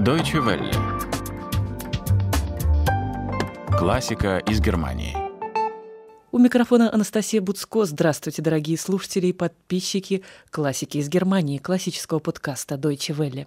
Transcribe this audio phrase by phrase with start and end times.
[0.00, 0.72] Deutsche Welle.
[3.78, 5.14] Классика из Германии.
[6.32, 7.84] У микрофона Анастасия Буцко.
[7.84, 13.46] Здравствуйте, дорогие слушатели и подписчики классики из Германии, классического подкаста Deutsche Welle.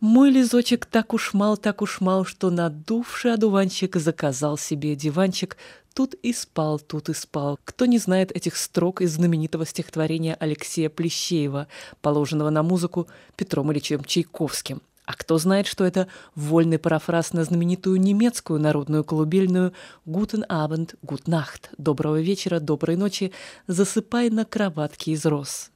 [0.00, 5.58] Мой лизочек так уж мал, так уж мал, что надувший одуванчик заказал себе диванчик,
[5.92, 7.58] тут и спал, тут и спал.
[7.66, 11.68] Кто не знает этих строк из знаменитого стихотворения Алексея Плещеева,
[12.00, 14.80] положенного на музыку Петром Ильичем Чайковским?
[15.06, 19.72] А кто знает, что это вольный парафраз на знаменитую немецкую народную колыбельную
[20.04, 23.32] «Guten Abend, Gut Nacht»– «Доброго вечера, доброй ночи,
[23.68, 25.70] засыпай на кроватке из роз».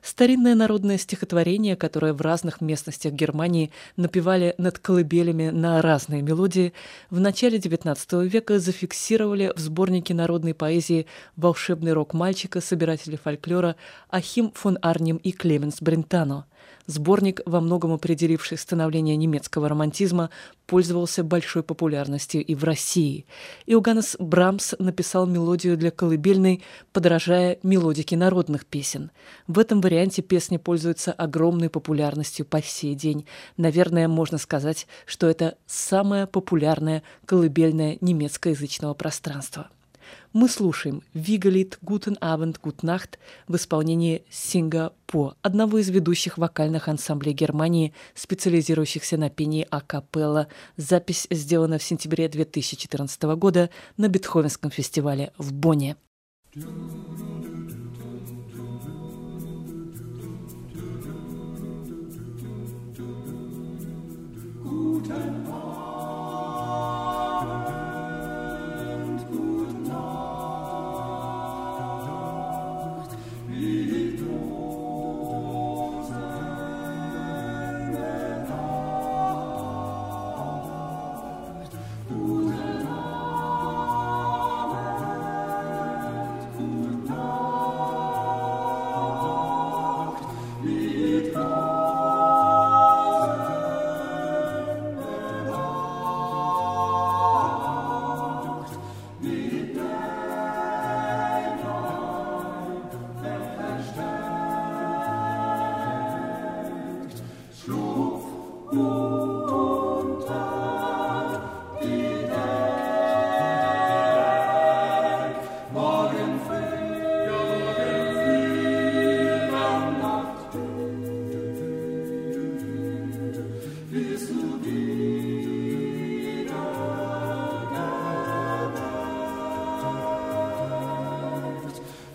[0.00, 6.72] Старинное народное стихотворение, которое в разных местностях Германии напевали над колыбелями на разные мелодии,
[7.10, 13.74] в начале XIX века зафиксировали в сборнике народной поэзии «Волшебный рок мальчика» собиратели фольклора
[14.08, 16.46] Ахим фон Арнем и Клеменс Брентано–
[16.86, 20.30] Сборник, во многом определивший становление немецкого романтизма,
[20.66, 23.26] пользовался большой популярностью и в России.
[23.66, 29.10] Иоганнес Брамс написал мелодию для колыбельной, подражая мелодике народных песен.
[29.46, 33.26] В этом варианте песня пользуется огромной популярностью по сей день.
[33.56, 39.68] Наверное, можно сказать, что это самое популярное колыбельное немецкоязычного пространства
[40.32, 41.78] мы слушаем «Вигалит
[42.20, 43.18] Abend, Gut Nacht»
[43.48, 50.48] в исполнении Синга По, одного из ведущих вокальных ансамблей Германии, специализирующихся на пении акапелла.
[50.76, 55.96] Запись сделана в сентябре 2014 года на Бетховенском фестивале в Бонне.
[56.54, 57.35] Guten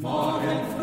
[0.00, 0.77] Morgen